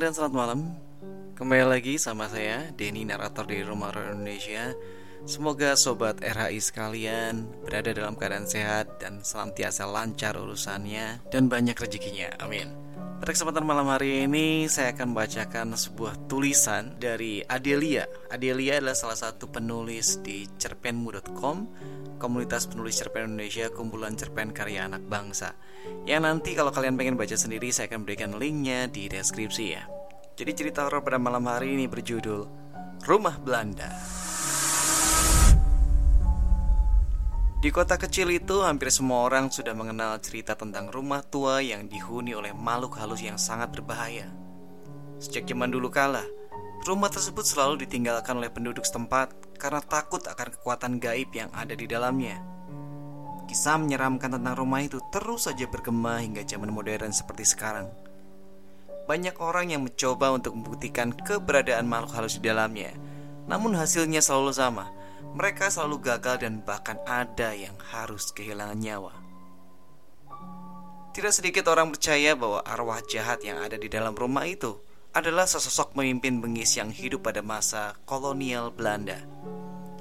Dan 0.00 0.16
selamat 0.16 0.32
malam 0.32 0.60
Kembali 1.36 1.76
lagi 1.76 2.00
sama 2.00 2.24
saya 2.24 2.72
Denny, 2.72 3.04
narator 3.04 3.44
dari 3.44 3.60
Rumah 3.60 3.92
Horor 3.92 4.16
Indonesia 4.16 4.72
Semoga 5.28 5.76
sobat 5.76 6.24
RHI 6.24 6.56
sekalian 6.56 7.44
berada 7.60 7.92
dalam 7.92 8.16
keadaan 8.16 8.48
sehat 8.48 8.96
dan 8.96 9.20
senantiasa 9.20 9.84
lancar 9.84 10.40
urusannya 10.40 11.20
dan 11.28 11.52
banyak 11.52 11.76
rezekinya. 11.76 12.32
Amin. 12.40 12.72
Pada 13.20 13.36
kesempatan 13.36 13.68
malam 13.68 13.92
hari 13.92 14.24
ini 14.24 14.64
saya 14.72 14.96
akan 14.96 15.12
bacakan 15.12 15.76
sebuah 15.76 16.24
tulisan 16.24 16.96
dari 16.96 17.44
Adelia. 17.44 18.08
Adelia 18.32 18.80
adalah 18.80 18.96
salah 18.96 19.20
satu 19.20 19.52
penulis 19.52 20.24
di 20.24 20.48
cerpenmu.com, 20.56 21.56
komunitas 22.20 22.68
penulis 22.68 23.00
cerpen 23.00 23.32
Indonesia, 23.32 23.72
kumpulan 23.72 24.12
cerpen 24.14 24.52
karya 24.52 24.84
anak 24.84 25.00
bangsa. 25.08 25.56
Yang 26.04 26.22
nanti 26.22 26.50
kalau 26.52 26.68
kalian 26.68 27.00
pengen 27.00 27.16
baca 27.16 27.32
sendiri 27.32 27.72
saya 27.72 27.88
akan 27.88 28.04
berikan 28.04 28.36
linknya 28.36 28.84
di 28.92 29.08
deskripsi 29.08 29.64
ya. 29.72 29.88
Jadi 30.36 30.52
cerita 30.52 30.84
horor 30.84 31.00
pada 31.00 31.16
malam 31.16 31.48
hari 31.48 31.74
ini 31.74 31.88
berjudul 31.88 32.44
Rumah 33.00 33.40
Belanda. 33.40 33.88
Di 37.60 37.68
kota 37.68 38.00
kecil 38.00 38.32
itu, 38.32 38.64
hampir 38.64 38.88
semua 38.88 39.28
orang 39.28 39.52
sudah 39.52 39.76
mengenal 39.76 40.16
cerita 40.24 40.56
tentang 40.56 40.88
rumah 40.88 41.20
tua 41.20 41.60
yang 41.60 41.92
dihuni 41.92 42.32
oleh 42.32 42.56
makhluk 42.56 42.96
halus 42.96 43.20
yang 43.20 43.36
sangat 43.36 43.68
berbahaya. 43.76 44.32
Sejak 45.20 45.44
zaman 45.44 45.68
dulu 45.68 45.92
kala, 45.92 46.24
rumah 46.88 47.12
tersebut 47.12 47.44
selalu 47.44 47.84
ditinggalkan 47.84 48.40
oleh 48.40 48.48
penduduk 48.48 48.88
setempat 48.88 49.49
karena 49.60 49.84
takut 49.84 50.24
akan 50.24 50.48
kekuatan 50.56 50.96
gaib 50.96 51.28
yang 51.36 51.52
ada 51.52 51.76
di 51.76 51.84
dalamnya. 51.84 52.40
Kisah 53.44 53.76
menyeramkan 53.76 54.40
tentang 54.40 54.56
rumah 54.56 54.80
itu 54.80 54.96
terus 55.12 55.44
saja 55.44 55.68
bergema 55.68 56.24
hingga 56.24 56.40
zaman 56.48 56.72
modern 56.72 57.12
seperti 57.12 57.44
sekarang. 57.44 57.92
Banyak 59.04 59.36
orang 59.36 59.76
yang 59.76 59.84
mencoba 59.84 60.32
untuk 60.32 60.56
membuktikan 60.56 61.12
keberadaan 61.12 61.84
makhluk 61.84 62.16
halus 62.16 62.40
di 62.40 62.48
dalamnya, 62.48 62.96
namun 63.44 63.76
hasilnya 63.76 64.24
selalu 64.24 64.56
sama– 64.56 64.88
mereka 65.30 65.70
selalu 65.70 66.02
gagal 66.02 66.42
dan 66.42 66.58
bahkan 66.66 66.98
ada 67.06 67.54
yang 67.54 67.78
harus 67.94 68.34
kehilangan 68.34 68.78
nyawa. 68.82 69.14
Tidak 71.14 71.30
sedikit 71.34 71.70
orang 71.70 71.94
percaya 71.94 72.34
bahwa 72.34 72.62
arwah 72.66 72.98
jahat 73.06 73.42
yang 73.46 73.62
ada 73.62 73.78
di 73.78 73.86
dalam 73.86 74.14
rumah 74.14 74.46
itu 74.46 74.78
adalah 75.10 75.42
sesosok 75.42 75.98
pemimpin 75.98 76.38
bengis 76.38 76.78
yang 76.78 76.94
hidup 76.94 77.26
pada 77.26 77.42
masa 77.42 77.98
kolonial 78.06 78.70
Belanda. 78.70 79.18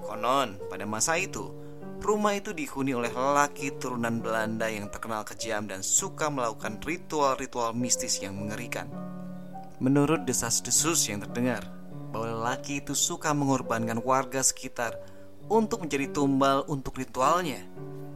Konon, 0.05 0.61
pada 0.69 0.85
masa 0.85 1.17
itu, 1.17 1.49
rumah 1.97 2.37
itu 2.37 2.53
dihuni 2.53 2.93
oleh 2.93 3.09
lelaki 3.09 3.73
turunan 3.81 4.21
Belanda 4.21 4.69
yang 4.69 4.85
terkenal 4.93 5.25
kejam 5.25 5.65
dan 5.65 5.81
suka 5.81 6.29
melakukan 6.29 6.77
ritual-ritual 6.85 7.73
mistis 7.73 8.21
yang 8.21 8.37
mengerikan. 8.37 8.85
Menurut 9.81 10.29
desas-desus 10.29 11.09
yang 11.09 11.25
terdengar, 11.25 11.65
bahwa 12.13 12.29
lelaki 12.29 12.81
itu 12.85 12.93
suka 12.93 13.33
mengorbankan 13.33 14.05
warga 14.05 14.45
sekitar 14.45 14.93
untuk 15.49 15.89
menjadi 15.89 16.13
tumbal 16.13 16.69
untuk 16.69 17.01
ritualnya. 17.01 17.65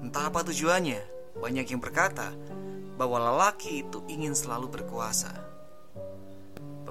Entah 0.06 0.30
apa 0.30 0.46
tujuannya, 0.46 1.02
banyak 1.42 1.66
yang 1.74 1.82
berkata 1.82 2.30
bahwa 3.02 3.34
lelaki 3.34 3.82
itu 3.82 4.06
ingin 4.06 4.38
selalu 4.38 4.70
berkuasa. 4.70 5.53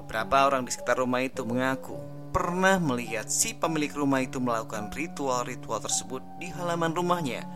Beberapa 0.03 0.51
orang 0.51 0.67
di 0.67 0.71
sekitar 0.75 0.99
rumah 0.99 1.23
itu 1.23 1.47
mengaku 1.47 1.95
pernah 2.35 2.75
melihat 2.81 3.31
si 3.31 3.55
pemilik 3.55 3.93
rumah 3.95 4.19
itu 4.19 4.43
melakukan 4.43 4.91
ritual-ritual 4.91 5.79
tersebut 5.79 6.19
di 6.41 6.51
halaman 6.51 6.91
rumahnya 6.91 7.47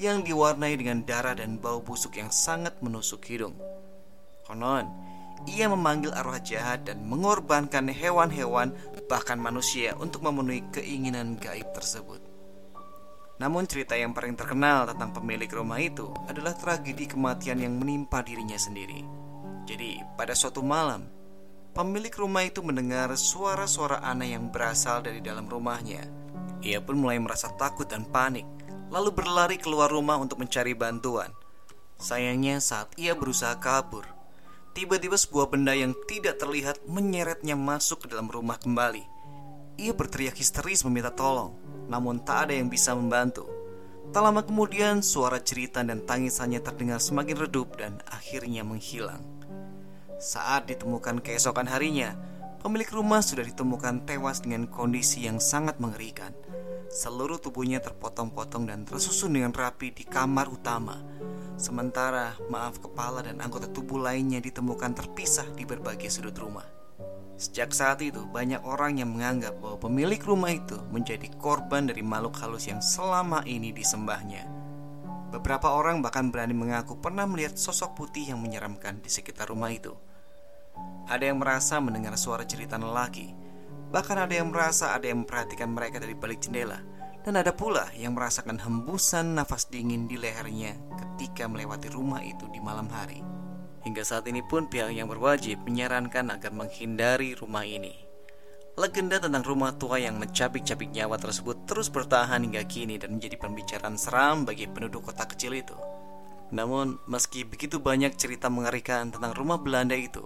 yang 0.00 0.24
diwarnai 0.24 0.80
dengan 0.80 1.04
darah 1.04 1.36
dan 1.36 1.60
bau 1.60 1.84
busuk 1.84 2.16
yang 2.16 2.32
sangat 2.32 2.72
menusuk 2.80 3.20
hidung. 3.28 3.52
Konon, 4.48 4.88
ia 5.44 5.68
memanggil 5.68 6.16
arwah 6.16 6.40
jahat 6.40 6.88
dan 6.88 7.04
mengorbankan 7.04 7.92
hewan-hewan 7.92 8.72
bahkan 9.12 9.36
manusia 9.36 9.92
untuk 10.00 10.24
memenuhi 10.24 10.64
keinginan 10.72 11.36
gaib 11.36 11.68
tersebut. 11.76 12.24
Namun 13.40 13.68
cerita 13.68 13.92
yang 13.92 14.16
paling 14.16 14.40
terkenal 14.40 14.88
tentang 14.88 15.16
pemilik 15.16 15.48
rumah 15.52 15.80
itu 15.80 16.08
adalah 16.28 16.56
tragedi 16.56 17.08
kematian 17.08 17.60
yang 17.60 17.76
menimpa 17.76 18.24
dirinya 18.24 18.56
sendiri. 18.56 19.04
Jadi, 19.64 20.00
pada 20.16 20.36
suatu 20.36 20.60
malam, 20.60 21.19
pemilik 21.70 22.12
rumah 22.12 22.44
itu 22.46 22.60
mendengar 22.60 23.10
suara-suara 23.14 24.02
aneh 24.02 24.34
yang 24.34 24.50
berasal 24.50 25.02
dari 25.02 25.22
dalam 25.22 25.46
rumahnya. 25.46 26.06
Ia 26.60 26.84
pun 26.84 27.00
mulai 27.00 27.16
merasa 27.16 27.48
takut 27.56 27.88
dan 27.88 28.04
panik, 28.04 28.44
lalu 28.92 29.14
berlari 29.14 29.56
keluar 29.56 29.88
rumah 29.88 30.20
untuk 30.20 30.42
mencari 30.42 30.76
bantuan. 30.76 31.32
Sayangnya 31.96 32.60
saat 32.60 32.92
ia 33.00 33.16
berusaha 33.16 33.56
kabur, 33.56 34.04
tiba-tiba 34.76 35.16
sebuah 35.16 35.52
benda 35.52 35.72
yang 35.72 35.96
tidak 36.04 36.40
terlihat 36.40 36.84
menyeretnya 36.84 37.56
masuk 37.56 38.04
ke 38.04 38.06
dalam 38.12 38.28
rumah 38.28 38.60
kembali. 38.60 39.04
Ia 39.80 39.96
berteriak 39.96 40.36
histeris 40.36 40.84
meminta 40.84 41.08
tolong, 41.08 41.56
namun 41.88 42.20
tak 42.20 42.50
ada 42.50 42.54
yang 42.60 42.68
bisa 42.68 42.92
membantu. 42.92 43.48
Tak 44.10 44.20
lama 44.20 44.42
kemudian, 44.42 45.00
suara 45.06 45.38
cerita 45.38 45.80
dan 45.86 46.02
tangisannya 46.04 46.60
terdengar 46.60 46.98
semakin 46.98 47.46
redup 47.46 47.78
dan 47.78 48.02
akhirnya 48.10 48.66
menghilang. 48.66 49.39
Saat 50.20 50.68
ditemukan 50.68 51.24
keesokan 51.24 51.64
harinya, 51.64 52.12
pemilik 52.60 52.92
rumah 52.92 53.24
sudah 53.24 53.40
ditemukan 53.40 54.04
tewas 54.04 54.44
dengan 54.44 54.68
kondisi 54.68 55.24
yang 55.24 55.40
sangat 55.40 55.80
mengerikan. 55.80 56.36
Seluruh 56.92 57.40
tubuhnya 57.40 57.80
terpotong-potong 57.80 58.68
dan 58.68 58.84
tersusun 58.84 59.32
dengan 59.32 59.56
rapi 59.56 59.96
di 59.96 60.04
kamar 60.04 60.52
utama. 60.52 61.00
Sementara 61.56 62.36
maaf 62.52 62.84
kepala 62.84 63.24
dan 63.24 63.40
anggota 63.40 63.64
tubuh 63.72 63.96
lainnya 63.96 64.44
ditemukan 64.44 64.92
terpisah 64.92 65.48
di 65.56 65.64
berbagai 65.64 66.12
sudut 66.12 66.36
rumah. 66.36 66.68
Sejak 67.40 67.72
saat 67.72 68.04
itu, 68.04 68.20
banyak 68.28 68.60
orang 68.60 69.00
yang 69.00 69.16
menganggap 69.16 69.56
bahwa 69.56 69.80
pemilik 69.88 70.20
rumah 70.20 70.52
itu 70.52 70.76
menjadi 70.92 71.32
korban 71.40 71.88
dari 71.88 72.04
makhluk 72.04 72.36
halus 72.44 72.68
yang 72.68 72.84
selama 72.84 73.40
ini 73.48 73.72
disembahnya. 73.72 74.44
Beberapa 75.32 75.72
orang 75.72 76.04
bahkan 76.04 76.28
berani 76.28 76.52
mengaku 76.52 77.00
pernah 77.00 77.24
melihat 77.24 77.56
sosok 77.56 77.96
putih 77.96 78.36
yang 78.36 78.44
menyeramkan 78.44 79.00
di 79.00 79.08
sekitar 79.08 79.48
rumah 79.48 79.72
itu. 79.72 79.96
Ada 81.10 81.30
yang 81.30 81.42
merasa 81.42 81.82
mendengar 81.82 82.14
suara 82.14 82.46
cerita 82.46 82.78
lelaki, 82.78 83.34
bahkan 83.90 84.18
ada 84.18 84.30
yang 84.30 84.54
merasa 84.54 84.94
ada 84.94 85.10
yang 85.10 85.26
memperhatikan 85.26 85.74
mereka 85.74 85.98
dari 85.98 86.14
balik 86.14 86.38
jendela, 86.38 86.78
dan 87.26 87.36
ada 87.36 87.52
pula 87.52 87.90
yang 87.98 88.16
merasakan 88.16 88.56
hembusan 88.62 89.34
nafas 89.36 89.68
dingin 89.68 90.06
di 90.06 90.16
lehernya 90.16 90.78
ketika 90.96 91.50
melewati 91.50 91.90
rumah 91.92 92.22
itu 92.22 92.46
di 92.48 92.62
malam 92.62 92.88
hari. 92.88 93.20
Hingga 93.80 94.04
saat 94.04 94.28
ini 94.28 94.44
pun 94.44 94.68
pihak 94.68 94.92
yang 94.92 95.08
berwajib 95.08 95.64
menyarankan 95.64 96.32
agar 96.32 96.52
menghindari 96.52 97.32
rumah 97.32 97.64
ini. 97.64 98.06
Legenda 98.78 99.20
tentang 99.20 99.44
rumah 99.44 99.76
tua 99.76 100.00
yang 100.00 100.16
mencabik-cabik 100.16 100.94
nyawa 100.94 101.20
tersebut 101.20 101.68
terus 101.68 101.92
bertahan 101.92 102.40
hingga 102.46 102.64
kini 102.64 102.96
dan 102.96 103.18
menjadi 103.18 103.36
pembicaraan 103.36 103.98
seram 104.00 104.48
bagi 104.48 104.70
penduduk 104.70 105.10
kota 105.10 105.28
kecil 105.28 105.52
itu. 105.52 105.76
Namun, 106.54 106.96
meski 107.04 107.44
begitu 107.44 107.82
banyak 107.82 108.16
cerita 108.16 108.48
mengerikan 108.48 109.12
tentang 109.12 109.36
rumah 109.36 109.60
Belanda 109.60 109.92
itu, 109.92 110.24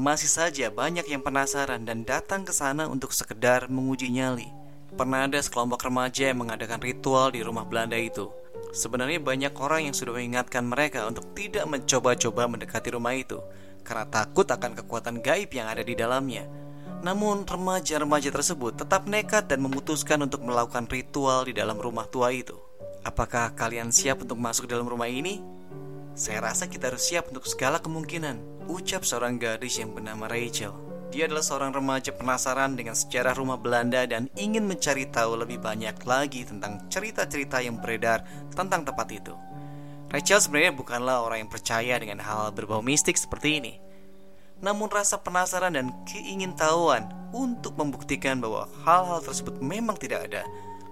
masih 0.00 0.32
saja 0.32 0.72
banyak 0.72 1.04
yang 1.12 1.20
penasaran 1.20 1.84
dan 1.84 2.08
datang 2.08 2.48
ke 2.48 2.56
sana 2.56 2.88
untuk 2.88 3.12
sekedar 3.12 3.68
menguji 3.68 4.08
nyali. 4.08 4.48
Pernah 4.96 5.28
ada 5.28 5.36
sekelompok 5.36 5.86
remaja 5.86 6.32
yang 6.32 6.40
mengadakan 6.40 6.80
ritual 6.80 7.30
di 7.30 7.44
rumah 7.44 7.68
Belanda 7.68 8.00
itu 8.00 8.32
Sebenarnya 8.70 9.18
banyak 9.18 9.54
orang 9.58 9.90
yang 9.90 9.96
sudah 9.96 10.14
mengingatkan 10.14 10.62
mereka 10.62 11.02
untuk 11.10 11.34
tidak 11.34 11.66
mencoba-coba 11.66 12.46
mendekati 12.46 12.94
rumah 12.94 13.18
itu 13.18 13.42
karena 13.82 14.06
takut 14.06 14.46
akan 14.46 14.78
kekuatan 14.78 15.18
gaib 15.18 15.50
yang 15.50 15.66
ada 15.66 15.82
di 15.82 15.98
dalamnya. 15.98 16.46
Namun 17.02 17.48
remaja-remaja 17.48 18.30
tersebut 18.30 18.78
tetap 18.78 19.10
nekat 19.10 19.50
dan 19.50 19.58
memutuskan 19.64 20.22
untuk 20.22 20.46
melakukan 20.46 20.86
ritual 20.86 21.48
di 21.48 21.56
dalam 21.56 21.80
rumah 21.80 22.06
tua 22.06 22.30
itu. 22.30 22.54
Apakah 23.02 23.56
kalian 23.58 23.90
siap 23.90 24.22
untuk 24.22 24.38
masuk 24.38 24.70
dalam 24.70 24.86
rumah 24.86 25.08
ini? 25.10 25.42
Saya 26.20 26.44
rasa 26.44 26.68
kita 26.68 26.92
harus 26.92 27.08
siap 27.08 27.32
untuk 27.32 27.48
segala 27.48 27.80
kemungkinan, 27.80 28.68
ucap 28.68 29.08
seorang 29.08 29.40
gadis 29.40 29.80
yang 29.80 29.96
bernama 29.96 30.28
Rachel. 30.28 30.76
Dia 31.08 31.24
adalah 31.24 31.40
seorang 31.40 31.72
remaja 31.72 32.12
penasaran 32.12 32.76
dengan 32.76 32.92
sejarah 32.92 33.32
rumah 33.40 33.56
Belanda 33.56 34.04
dan 34.04 34.28
ingin 34.36 34.68
mencari 34.68 35.08
tahu 35.08 35.40
lebih 35.40 35.64
banyak 35.64 35.96
lagi 36.04 36.44
tentang 36.44 36.84
cerita-cerita 36.92 37.64
yang 37.64 37.80
beredar 37.80 38.20
tentang 38.52 38.84
tempat 38.84 39.08
itu. 39.08 39.32
Rachel 40.12 40.44
sebenarnya 40.44 40.76
bukanlah 40.76 41.24
orang 41.24 41.48
yang 41.48 41.50
percaya 41.50 41.96
dengan 41.96 42.20
hal 42.20 42.52
berbau 42.52 42.84
mistik 42.84 43.16
seperti 43.16 43.56
ini. 43.56 43.74
Namun 44.60 44.92
rasa 44.92 45.16
penasaran 45.24 45.72
dan 45.72 45.88
keingintahuan 46.04 47.08
untuk 47.32 47.80
membuktikan 47.80 48.44
bahwa 48.44 48.68
hal-hal 48.84 49.24
tersebut 49.24 49.56
memang 49.64 49.96
tidak 49.96 50.28
ada 50.28 50.44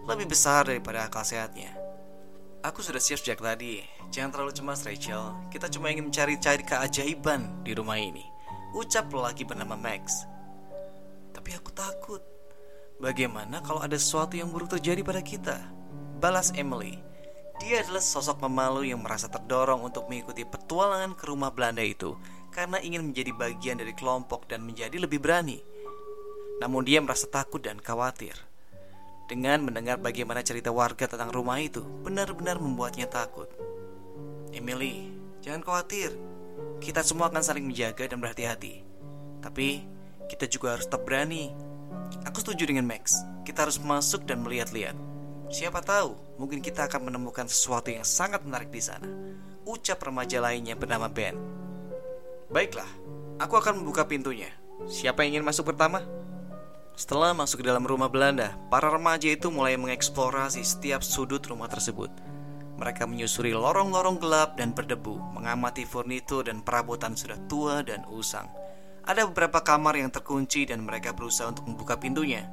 lebih 0.09 0.33
besar 0.33 0.65
daripada 0.65 1.05
akal 1.05 1.21
sehatnya. 1.21 1.78
Aku 2.69 2.85
sudah 2.85 3.01
siap 3.01 3.25
sejak 3.25 3.41
tadi. 3.41 3.81
Jangan 4.13 4.29
terlalu 4.29 4.53
cemas, 4.53 4.85
Rachel. 4.85 5.33
Kita 5.49 5.73
cuma 5.73 5.89
ingin 5.89 6.13
mencari-cari 6.13 6.61
keajaiban 6.69 7.65
di 7.65 7.73
rumah 7.73 7.97
ini. 7.97 8.29
Ucap 8.77 9.09
lelaki 9.09 9.49
bernama 9.49 9.73
Max. 9.73 10.29
Tapi 11.33 11.57
aku 11.57 11.73
takut. 11.73 12.21
Bagaimana 13.01 13.65
kalau 13.65 13.81
ada 13.81 13.97
sesuatu 13.97 14.37
yang 14.37 14.53
buruk 14.53 14.77
terjadi 14.77 15.01
pada 15.01 15.25
kita? 15.25 15.57
Balas 16.21 16.53
Emily. 16.61 17.01
Dia 17.57 17.81
adalah 17.81 18.05
sosok 18.05 18.45
pemalu 18.45 18.93
yang 18.93 19.01
merasa 19.01 19.33
terdorong 19.33 19.89
untuk 19.89 20.05
mengikuti 20.13 20.45
petualangan 20.45 21.17
ke 21.17 21.25
rumah 21.25 21.49
Belanda 21.49 21.81
itu 21.81 22.21
karena 22.53 22.85
ingin 22.85 23.01
menjadi 23.01 23.33
bagian 23.33 23.81
dari 23.81 23.97
kelompok 23.97 24.45
dan 24.45 24.61
menjadi 24.61 25.01
lebih 25.01 25.25
berani. 25.25 25.65
Namun 26.61 26.85
dia 26.85 27.01
merasa 27.01 27.25
takut 27.33 27.65
dan 27.65 27.81
khawatir. 27.81 28.48
Dengan 29.29 29.61
mendengar 29.61 30.01
bagaimana 30.01 30.41
cerita 30.41 30.73
warga 30.73 31.05
tentang 31.05 31.29
rumah 31.29 31.61
itu, 31.61 31.85
benar-benar 32.01 32.57
membuatnya 32.57 33.05
takut. 33.05 33.45
Emily, 34.57 35.13
jangan 35.45 35.61
khawatir. 35.61 36.17
Kita 36.81 37.05
semua 37.05 37.29
akan 37.29 37.45
saling 37.45 37.69
menjaga 37.69 38.09
dan 38.09 38.25
berhati-hati. 38.25 38.81
Tapi 39.45 39.85
kita 40.33 40.49
juga 40.49 40.73
harus 40.73 40.89
tetap 40.89 41.05
berani. 41.05 41.53
Aku 42.25 42.41
setuju 42.41 42.65
dengan 42.65 42.89
Max. 42.89 43.21
Kita 43.45 43.69
harus 43.69 43.77
masuk 43.77 44.25
dan 44.25 44.41
melihat-lihat. 44.41 44.97
Siapa 45.53 45.85
tahu, 45.85 46.17
mungkin 46.41 46.65
kita 46.65 46.89
akan 46.89 47.13
menemukan 47.13 47.49
sesuatu 47.53 47.93
yang 47.93 48.09
sangat 48.09 48.41
menarik 48.49 48.73
di 48.73 48.81
sana. 48.81 49.09
Ucap 49.69 50.01
remaja 50.01 50.41
lainnya 50.41 50.73
bernama 50.73 51.09
Ben. 51.13 51.37
Baiklah, 52.49 52.89
aku 53.37 53.61
akan 53.61 53.85
membuka 53.85 54.09
pintunya. 54.09 54.49
Siapa 54.89 55.21
yang 55.21 55.37
ingin 55.41 55.49
masuk 55.49 55.69
pertama? 55.69 56.01
Setelah 56.99 57.31
masuk 57.31 57.63
ke 57.63 57.71
dalam 57.71 57.87
rumah 57.87 58.11
Belanda, 58.11 58.59
para 58.75 58.91
remaja 58.91 59.31
itu 59.31 59.55
mulai 59.55 59.79
mengeksplorasi 59.79 60.67
setiap 60.67 61.07
sudut 61.07 61.39
rumah 61.47 61.71
tersebut. 61.71 62.11
Mereka 62.75 63.07
menyusuri 63.07 63.55
lorong-lorong 63.55 64.19
gelap 64.19 64.59
dan 64.59 64.75
berdebu, 64.75 65.15
mengamati 65.31 65.87
furnitur 65.87 66.51
dan 66.51 66.59
perabotan 66.59 67.15
sudah 67.15 67.39
tua 67.47 67.87
dan 67.87 68.03
usang. 68.11 68.51
Ada 69.07 69.31
beberapa 69.31 69.63
kamar 69.63 69.95
yang 69.95 70.11
terkunci 70.11 70.67
dan 70.67 70.83
mereka 70.83 71.15
berusaha 71.15 71.47
untuk 71.47 71.71
membuka 71.71 71.95
pintunya, 72.03 72.51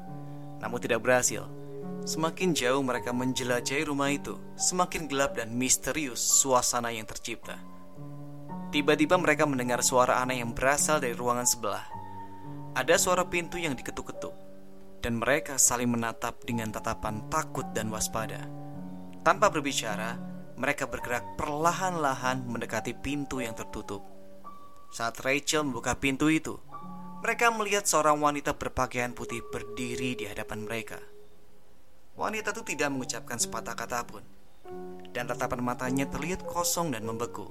namun 0.61 0.77
tidak 0.77 1.01
berhasil. 1.01 1.49
Semakin 2.05 2.53
jauh 2.53 2.85
mereka 2.85 3.09
menjelajahi 3.17 3.89
rumah 3.89 4.13
itu, 4.13 4.37
semakin 4.61 5.09
gelap 5.09 5.41
dan 5.41 5.57
misterius 5.57 6.21
suasana 6.21 6.93
yang 6.93 7.09
tercipta. 7.09 7.57
Tiba-tiba 8.69 9.17
mereka 9.17 9.49
mendengar 9.49 9.81
suara 9.81 10.21
aneh 10.21 10.45
yang 10.45 10.53
berasal 10.53 11.01
dari 11.01 11.17
ruangan 11.17 11.49
sebelah. 11.49 11.94
Ada 12.75 12.99
suara 12.99 13.23
pintu 13.23 13.55
yang 13.55 13.71
diketuk-ketuk, 13.71 14.35
dan 14.99 15.23
mereka 15.23 15.55
saling 15.55 15.95
menatap 15.95 16.43
dengan 16.43 16.75
tatapan 16.75 17.23
takut 17.31 17.63
dan 17.71 17.87
waspada. 17.87 18.51
Tanpa 19.23 19.47
berbicara, 19.47 20.19
mereka 20.59 20.83
bergerak 20.83 21.39
perlahan-lahan 21.39 22.43
mendekati 22.43 22.91
pintu 22.99 23.39
yang 23.39 23.55
tertutup. 23.55 24.03
Saat 24.91 25.23
Rachel 25.23 25.63
membuka 25.63 25.95
pintu 25.95 26.27
itu, 26.27 26.59
mereka 27.23 27.47
melihat 27.47 27.87
seorang 27.87 28.19
wanita 28.19 28.59
berpakaian 28.59 29.15
putih 29.15 29.39
berdiri 29.47 30.19
di 30.19 30.27
hadapan 30.27 30.67
mereka. 30.67 30.99
Wanita 32.19 32.51
itu 32.51 32.75
tidak 32.75 32.91
mengucapkan 32.91 33.39
sepatah 33.39 33.71
kata 33.79 34.03
pun, 34.03 34.23
dan 35.15 35.31
tatapan 35.31 35.63
matanya 35.63 36.11
terlihat 36.11 36.43
kosong 36.43 36.91
dan 36.91 37.07
membeku. 37.07 37.47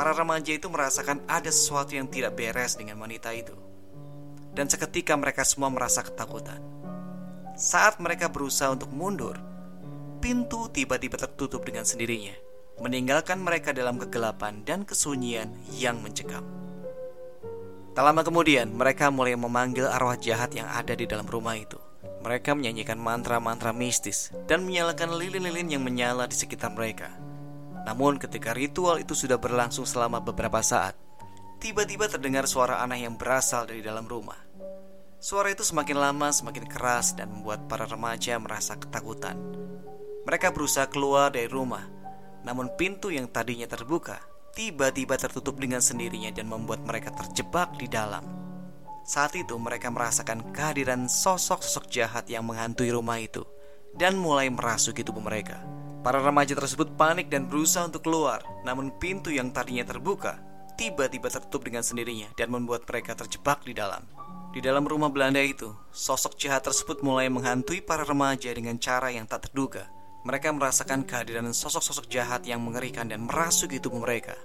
Para 0.00 0.16
remaja 0.16 0.56
itu 0.56 0.72
merasakan 0.72 1.20
ada 1.28 1.52
sesuatu 1.52 1.92
yang 1.92 2.08
tidak 2.08 2.40
beres 2.40 2.80
dengan 2.80 2.96
wanita 3.04 3.28
itu 3.36 3.63
dan 4.54 4.70
seketika 4.70 5.18
mereka 5.18 5.42
semua 5.42 5.68
merasa 5.68 6.00
ketakutan. 6.00 6.62
Saat 7.54 8.02
mereka 8.02 8.30
berusaha 8.30 8.70
untuk 8.70 8.90
mundur, 8.90 9.38
pintu 10.18 10.66
tiba-tiba 10.70 11.14
tertutup 11.20 11.62
dengan 11.62 11.86
sendirinya, 11.86 12.34
meninggalkan 12.82 13.38
mereka 13.38 13.70
dalam 13.70 14.00
kegelapan 14.00 14.66
dan 14.66 14.82
kesunyian 14.82 15.54
yang 15.74 16.02
mencekam. 16.02 16.42
Tak 17.94 18.02
lama 18.02 18.26
kemudian, 18.26 18.74
mereka 18.74 19.06
mulai 19.14 19.38
memanggil 19.38 19.86
arwah 19.86 20.18
jahat 20.18 20.50
yang 20.50 20.66
ada 20.66 20.98
di 20.98 21.06
dalam 21.06 21.30
rumah 21.30 21.54
itu. 21.54 21.78
Mereka 22.26 22.58
menyanyikan 22.58 22.98
mantra-mantra 22.98 23.70
mistis 23.70 24.34
dan 24.50 24.66
menyalakan 24.66 25.14
lilin-lilin 25.14 25.78
yang 25.78 25.82
menyala 25.86 26.26
di 26.26 26.34
sekitar 26.34 26.74
mereka. 26.74 27.14
Namun, 27.86 28.18
ketika 28.18 28.50
ritual 28.50 28.98
itu 28.98 29.14
sudah 29.14 29.38
berlangsung 29.38 29.86
selama 29.86 30.18
beberapa 30.18 30.58
saat, 30.58 30.98
tiba-tiba 31.64 32.12
terdengar 32.12 32.44
suara 32.44 32.84
aneh 32.84 33.08
yang 33.08 33.16
berasal 33.16 33.64
dari 33.64 33.80
dalam 33.80 34.04
rumah. 34.04 34.36
Suara 35.16 35.48
itu 35.48 35.64
semakin 35.64 35.96
lama 35.96 36.28
semakin 36.28 36.68
keras 36.68 37.16
dan 37.16 37.32
membuat 37.32 37.64
para 37.72 37.88
remaja 37.88 38.36
merasa 38.36 38.76
ketakutan. 38.76 39.40
Mereka 40.28 40.52
berusaha 40.52 40.84
keluar 40.92 41.32
dari 41.32 41.48
rumah, 41.48 41.88
namun 42.44 42.68
pintu 42.76 43.08
yang 43.08 43.32
tadinya 43.32 43.64
terbuka 43.64 44.20
tiba-tiba 44.52 45.16
tertutup 45.16 45.56
dengan 45.56 45.80
sendirinya 45.80 46.28
dan 46.36 46.52
membuat 46.52 46.84
mereka 46.84 47.16
terjebak 47.16 47.72
di 47.80 47.88
dalam. 47.88 48.28
Saat 49.08 49.32
itu 49.32 49.56
mereka 49.56 49.88
merasakan 49.88 50.52
kehadiran 50.52 51.08
sosok-sosok 51.08 51.88
jahat 51.88 52.28
yang 52.28 52.44
menghantui 52.44 52.92
rumah 52.92 53.16
itu 53.16 53.40
dan 53.96 54.20
mulai 54.20 54.52
merasuki 54.52 55.00
tubuh 55.00 55.24
mereka. 55.24 55.64
Para 56.04 56.20
remaja 56.20 56.52
tersebut 56.52 56.92
panik 57.00 57.32
dan 57.32 57.48
berusaha 57.48 57.88
untuk 57.88 58.04
keluar, 58.04 58.44
namun 58.68 58.92
pintu 59.00 59.32
yang 59.32 59.48
tadinya 59.48 59.88
terbuka 59.88 60.52
tiba-tiba 60.74 61.30
tertutup 61.30 61.66
dengan 61.66 61.82
sendirinya 61.82 62.30
dan 62.34 62.50
membuat 62.50 62.86
mereka 62.86 63.14
terjebak 63.14 63.62
di 63.62 63.74
dalam. 63.74 64.02
Di 64.54 64.62
dalam 64.62 64.86
rumah 64.86 65.10
Belanda 65.10 65.42
itu, 65.42 65.74
sosok 65.90 66.38
jahat 66.38 66.62
tersebut 66.62 67.02
mulai 67.02 67.26
menghantui 67.26 67.82
para 67.82 68.06
remaja 68.06 68.54
dengan 68.54 68.78
cara 68.78 69.10
yang 69.10 69.26
tak 69.26 69.50
terduga. 69.50 69.90
Mereka 70.22 70.54
merasakan 70.54 71.02
kehadiran 71.02 71.50
sosok-sosok 71.50 72.06
jahat 72.06 72.46
yang 72.46 72.62
mengerikan 72.62 73.10
dan 73.10 73.26
merasuki 73.26 73.82
tubuh 73.82 73.98
mereka. 73.98 74.38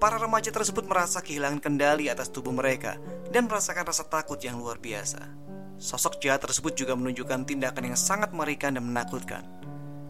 Para 0.00 0.18
remaja 0.18 0.50
tersebut 0.50 0.88
merasa 0.88 1.22
kehilangan 1.22 1.62
kendali 1.62 2.10
atas 2.10 2.32
tubuh 2.32 2.50
mereka 2.50 2.98
dan 3.30 3.46
merasakan 3.46 3.86
rasa 3.86 4.08
takut 4.08 4.40
yang 4.40 4.58
luar 4.58 4.80
biasa. 4.80 5.20
Sosok 5.78 6.18
jahat 6.18 6.42
tersebut 6.42 6.74
juga 6.74 6.98
menunjukkan 6.98 7.46
tindakan 7.46 7.92
yang 7.92 7.98
sangat 8.00 8.34
mengerikan 8.34 8.74
dan 8.74 8.82
menakutkan. 8.82 9.44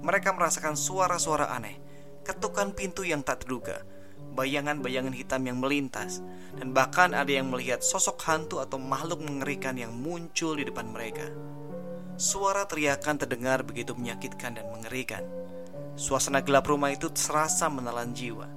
Mereka 0.01 0.33
merasakan 0.33 0.79
suara-suara 0.79 1.53
aneh, 1.53 1.77
ketukan 2.25 2.73
pintu 2.73 3.05
yang 3.05 3.21
tak 3.21 3.45
terduga, 3.45 3.85
bayangan-bayangan 4.33 5.13
hitam 5.13 5.45
yang 5.45 5.61
melintas, 5.61 6.25
dan 6.57 6.73
bahkan 6.73 7.13
ada 7.13 7.29
yang 7.29 7.53
melihat 7.53 7.85
sosok 7.85 8.21
hantu 8.25 8.65
atau 8.65 8.81
makhluk 8.81 9.21
mengerikan 9.21 9.77
yang 9.77 9.93
muncul 9.93 10.57
di 10.57 10.65
depan 10.65 10.89
mereka. 10.89 11.29
Suara 12.17 12.65
teriakan 12.65 13.21
terdengar 13.21 13.65
begitu 13.65 13.97
menyakitkan 13.97 14.57
dan 14.57 14.67
mengerikan. 14.73 15.25
Suasana 15.97 16.41
gelap 16.41 16.69
rumah 16.69 16.93
itu 16.93 17.13
serasa 17.13 17.69
menelan 17.69 18.17
jiwa. 18.17 18.49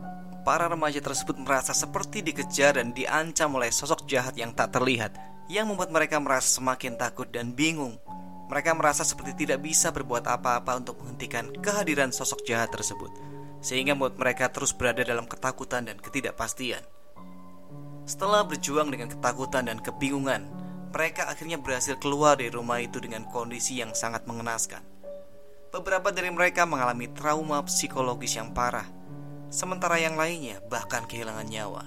Para 0.45 0.69
remaja 0.69 1.01
tersebut 1.01 1.35
merasa 1.41 1.73
seperti 1.73 2.21
dikejar 2.21 2.77
dan 2.77 2.93
diancam 2.93 3.49
oleh 3.57 3.73
sosok 3.73 4.05
jahat 4.05 4.37
yang 4.37 4.53
tak 4.53 4.77
terlihat, 4.77 5.17
yang 5.49 5.67
membuat 5.67 5.89
mereka 5.89 6.21
merasa 6.21 6.61
semakin 6.61 6.95
takut 6.95 7.27
dan 7.33 7.51
bingung. 7.51 7.97
Mereka 8.45 8.77
merasa 8.77 9.01
seperti 9.01 9.45
tidak 9.45 9.65
bisa 9.65 9.89
berbuat 9.89 10.29
apa-apa 10.29 10.77
untuk 10.77 11.01
menghentikan 11.01 11.49
kehadiran 11.65 12.13
sosok 12.13 12.45
jahat 12.45 12.69
tersebut 12.69 13.34
sehingga 13.59 13.93
membuat 13.93 14.15
mereka 14.19 14.51
terus 14.51 14.75
berada 14.75 15.03
dalam 15.05 15.27
ketakutan 15.29 15.87
dan 15.87 15.99
ketidakpastian. 15.99 16.83
Setelah 18.05 18.45
berjuang 18.45 18.93
dengan 18.93 19.09
ketakutan 19.09 19.65
dan 19.65 19.81
kebingungan, 19.81 20.45
mereka 20.93 21.27
akhirnya 21.27 21.59
berhasil 21.59 21.97
keluar 21.99 22.39
dari 22.39 22.53
rumah 22.53 22.79
itu 22.79 23.01
dengan 23.01 23.27
kondisi 23.27 23.81
yang 23.81 23.91
sangat 23.91 24.23
mengenaskan. 24.29 24.79
Beberapa 25.73 26.13
dari 26.13 26.31
mereka 26.31 26.63
mengalami 26.63 27.11
trauma 27.11 27.59
psikologis 27.67 28.39
yang 28.39 28.55
parah, 28.55 28.87
sementara 29.51 29.99
yang 29.99 30.15
lainnya 30.15 30.63
bahkan 30.71 31.03
kehilangan 31.03 31.49
nyawa. 31.51 31.83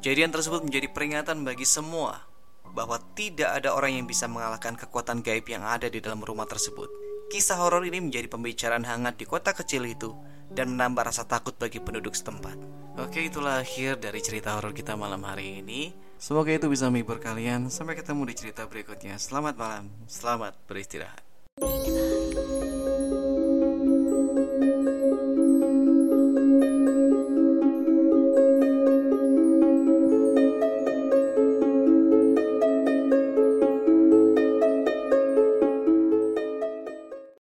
Kejadian 0.00 0.32
tersebut 0.32 0.64
menjadi 0.64 0.88
peringatan 0.88 1.44
bagi 1.44 1.68
semua 1.68 2.24
bahwa 2.72 2.96
tidak 3.12 3.52
ada 3.52 3.76
orang 3.76 4.00
yang 4.00 4.06
bisa 4.08 4.24
mengalahkan 4.24 4.80
kekuatan 4.80 5.20
gaib 5.20 5.44
yang 5.44 5.60
ada 5.60 5.92
di 5.92 6.00
dalam 6.00 6.24
rumah 6.24 6.48
tersebut. 6.48 6.88
Kisah 7.28 7.60
horor 7.60 7.84
ini 7.84 8.00
menjadi 8.00 8.32
pembicaraan 8.32 8.88
hangat 8.88 9.20
di 9.20 9.28
kota 9.28 9.52
kecil 9.52 9.84
itu 9.84 10.16
dan 10.52 10.76
menambah 10.76 11.08
rasa 11.08 11.24
takut 11.24 11.56
bagi 11.56 11.80
penduduk 11.80 12.12
setempat. 12.12 12.56
Oke, 13.00 13.24
itulah 13.24 13.64
akhir 13.64 14.04
dari 14.04 14.20
cerita 14.20 14.52
horor 14.52 14.76
kita 14.76 14.92
malam 14.94 15.24
hari 15.24 15.64
ini. 15.64 15.96
Semoga 16.20 16.52
itu 16.52 16.68
bisa 16.68 16.92
menghibur 16.92 17.18
kalian. 17.18 17.72
Sampai 17.72 17.96
ketemu 17.96 18.28
di 18.28 18.34
cerita 18.36 18.68
berikutnya. 18.68 19.16
Selamat 19.16 19.56
malam, 19.56 19.88
selamat 20.06 20.54
beristirahat. 20.68 21.24